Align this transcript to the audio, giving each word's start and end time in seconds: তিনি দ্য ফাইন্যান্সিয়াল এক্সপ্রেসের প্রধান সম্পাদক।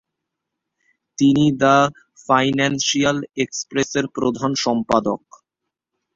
তিনি 1.17 1.45
দ্য 1.61 1.75
ফাইন্যান্সিয়াল 2.27 3.17
এক্সপ্রেসের 3.43 4.05
প্রধান 4.15 4.51
সম্পাদক। 4.65 5.21